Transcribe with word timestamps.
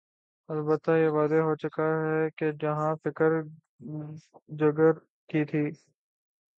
البتہ 0.49 0.91
یہ 0.91 1.09
واضح 1.09 1.41
ہو 1.41 1.55
چکا 1.55 1.83
کہ 2.37 2.51
جہاں 2.51 2.95
فکر 3.03 3.41
جگر 4.59 4.93
کی 5.29 5.45
تھی۔ 5.45 5.63